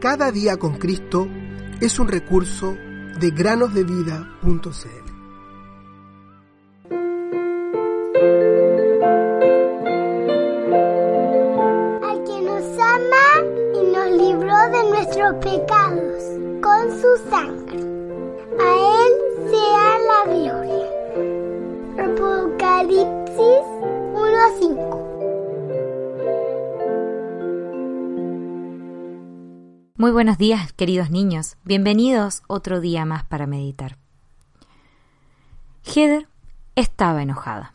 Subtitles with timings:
[0.00, 1.28] Cada día con Cristo
[1.78, 2.74] es un recurso
[3.20, 4.30] de granosdevida.cl.
[12.02, 13.44] Al que nos ama
[13.74, 16.22] y nos libró de nuestros pecados
[16.62, 17.80] con su sangre.
[18.58, 18.68] A
[19.04, 19.12] Él
[19.50, 20.88] sea la gloria.
[22.06, 23.66] Apocalipsis
[24.14, 25.09] 1
[30.00, 31.58] Muy buenos días, queridos niños.
[31.62, 33.98] Bienvenidos otro día más para meditar.
[35.84, 36.26] Heather
[36.74, 37.74] estaba enojada.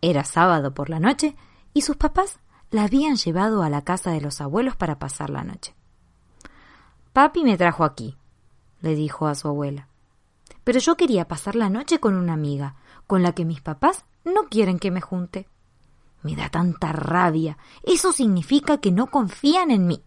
[0.00, 1.34] Era sábado por la noche
[1.74, 2.38] y sus papás
[2.70, 5.74] la habían llevado a la casa de los abuelos para pasar la noche.
[7.12, 8.16] Papi me trajo aquí,
[8.80, 9.88] le dijo a su abuela.
[10.62, 12.76] Pero yo quería pasar la noche con una amiga,
[13.08, 15.48] con la que mis papás no quieren que me junte.
[16.22, 17.58] Me da tanta rabia.
[17.82, 20.04] Eso significa que no confían en mí.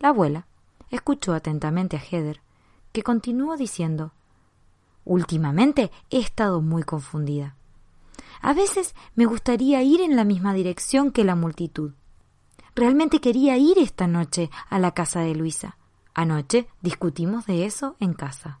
[0.00, 0.46] La abuela
[0.90, 2.40] escuchó atentamente a Heather,
[2.92, 4.12] que continuó diciendo
[5.04, 7.56] Últimamente he estado muy confundida.
[8.40, 11.92] A veces me gustaría ir en la misma dirección que la multitud.
[12.74, 15.76] Realmente quería ir esta noche a la casa de Luisa.
[16.14, 18.60] Anoche discutimos de eso en casa.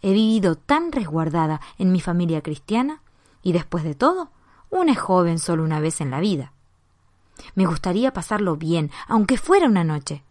[0.00, 3.02] He vivido tan resguardada en mi familia cristiana
[3.42, 4.32] y después de todo,
[4.70, 6.52] una es joven solo una vez en la vida.
[7.54, 10.24] Me gustaría pasarlo bien, aunque fuera una noche.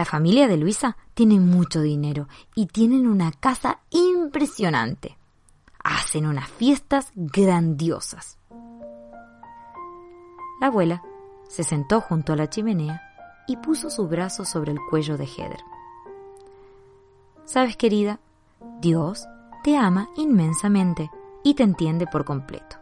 [0.00, 5.18] La familia de Luisa tiene mucho dinero y tienen una casa impresionante.
[5.84, 8.38] Hacen unas fiestas grandiosas.
[10.58, 11.02] La abuela
[11.50, 13.02] se sentó junto a la chimenea
[13.46, 15.60] y puso su brazo sobre el cuello de Heather.
[17.44, 18.20] Sabes, querida,
[18.80, 19.26] Dios
[19.62, 21.10] te ama inmensamente
[21.44, 22.76] y te entiende por completo.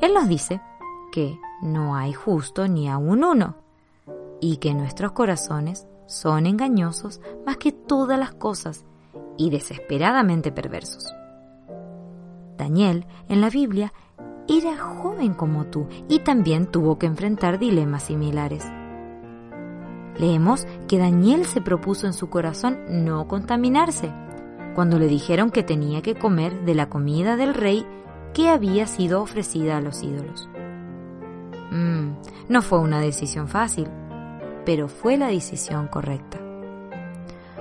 [0.00, 0.62] Él nos dice
[1.12, 3.56] que no hay justo ni aun uno,
[4.42, 8.84] y que nuestros corazones son engañosos más que todas las cosas
[9.38, 11.14] y desesperadamente perversos.
[12.58, 13.92] Daniel, en la Biblia,
[14.48, 18.66] era joven como tú y también tuvo que enfrentar dilemas similares.
[20.18, 24.12] Leemos que Daniel se propuso en su corazón no contaminarse
[24.74, 27.86] cuando le dijeron que tenía que comer de la comida del rey
[28.34, 30.48] que había sido ofrecida a los ídolos.
[31.70, 32.12] Mm,
[32.48, 33.88] no fue una decisión fácil,
[34.64, 36.38] pero fue la decisión correcta.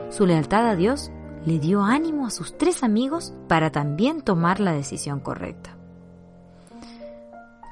[0.09, 1.11] Su lealtad a Dios
[1.45, 5.75] le dio ánimo a sus tres amigos para también tomar la decisión correcta.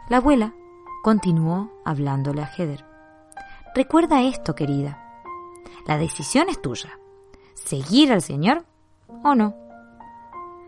[0.10, 0.54] La abuela
[1.04, 2.84] continuó hablándole a Heather.
[3.76, 5.04] Recuerda esto, querida.
[5.86, 7.00] La decisión es tuya.
[7.54, 8.66] ¿Seguir al Señor
[9.24, 9.56] o no?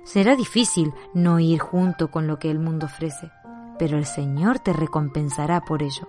[0.04, 3.32] Será difícil no ir junto con lo que el mundo ofrece,
[3.80, 6.08] pero el Señor te recompensará por ello.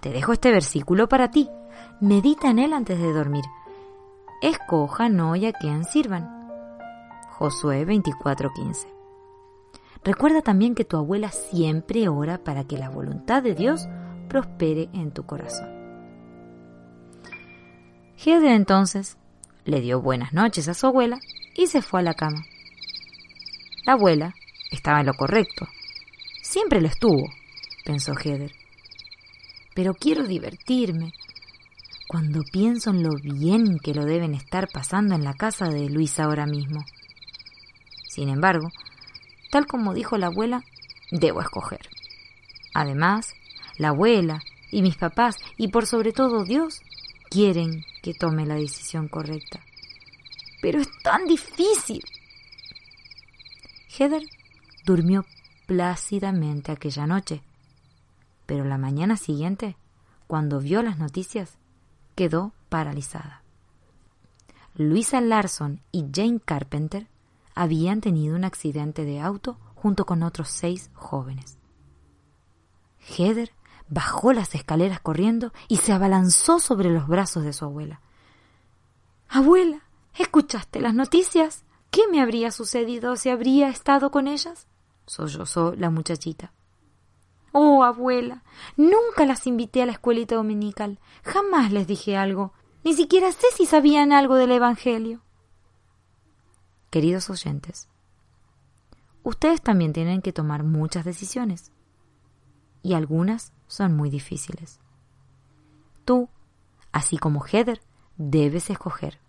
[0.00, 1.48] Te dejo este versículo para ti.
[2.00, 3.44] Medita en él antes de dormir.
[4.42, 6.28] Escojan hoy a quien sirvan.
[7.30, 8.86] Josué 24:15.
[10.04, 13.88] Recuerda también que tu abuela siempre ora para que la voluntad de Dios
[14.28, 15.68] prospere en tu corazón.
[18.16, 19.18] Heather entonces
[19.64, 21.18] le dio buenas noches a su abuela
[21.56, 22.44] y se fue a la cama.
[23.84, 24.34] La abuela
[24.70, 25.66] estaba en lo correcto.
[26.42, 27.28] Siempre lo estuvo,
[27.84, 28.52] pensó Heather
[29.78, 31.12] pero quiero divertirme.
[32.08, 36.24] Cuando pienso en lo bien que lo deben estar pasando en la casa de Luisa
[36.24, 36.84] ahora mismo.
[38.08, 38.72] Sin embargo,
[39.52, 40.64] tal como dijo la abuela,
[41.12, 41.88] debo escoger.
[42.74, 43.36] Además,
[43.76, 46.82] la abuela y mis papás y por sobre todo Dios
[47.30, 49.60] quieren que tome la decisión correcta.
[50.60, 52.02] Pero es tan difícil.
[53.96, 54.24] Heather
[54.84, 55.24] durmió
[55.68, 57.42] plácidamente aquella noche
[58.48, 59.76] pero la mañana siguiente,
[60.26, 61.58] cuando vio las noticias,
[62.14, 63.42] quedó paralizada.
[64.74, 67.08] Luisa Larson y Jane Carpenter
[67.54, 71.58] habían tenido un accidente de auto junto con otros seis jóvenes.
[73.00, 73.52] Heather
[73.90, 78.00] bajó las escaleras corriendo y se abalanzó sobre los brazos de su abuela.
[79.28, 79.82] Abuela,
[80.14, 81.66] ¿escuchaste las noticias?
[81.90, 84.66] ¿Qué me habría sucedido si habría estado con ellas?
[85.04, 86.54] sollozó la muchachita.
[87.52, 88.42] Oh, abuela,
[88.76, 90.98] nunca las invité a la escuelita dominical.
[91.24, 92.52] Jamás les dije algo.
[92.84, 95.20] Ni siquiera sé si sabían algo del Evangelio.
[96.90, 97.88] Queridos oyentes,
[99.22, 101.72] ustedes también tienen que tomar muchas decisiones.
[102.82, 104.80] Y algunas son muy difíciles.
[106.04, 106.28] Tú,
[106.92, 107.82] así como Heather,
[108.16, 109.20] debes escoger.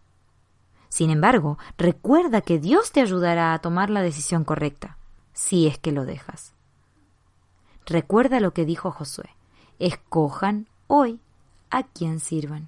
[0.87, 4.97] Sin embargo, recuerda que Dios te ayudará a tomar la decisión correcta,
[5.33, 6.53] si es que lo dejas.
[7.89, 9.29] Recuerda lo que dijo Josué.
[9.79, 11.19] Escojan hoy
[11.71, 12.67] a quien sirvan.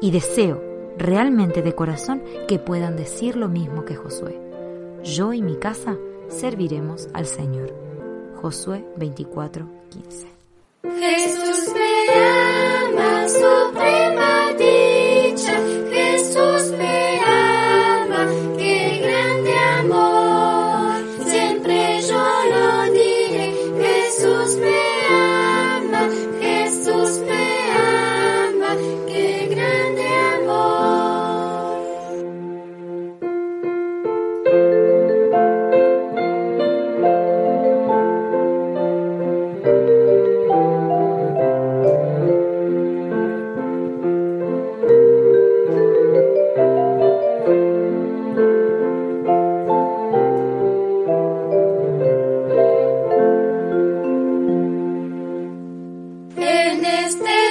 [0.00, 0.62] Y deseo
[0.96, 4.40] realmente de corazón que puedan decir lo mismo que Josué.
[5.04, 7.74] Yo y mi casa serviremos al Señor.
[8.40, 10.28] Josué 24, 15.
[10.84, 12.14] Jesús me
[12.96, 14.17] ama,
[57.08, 57.47] este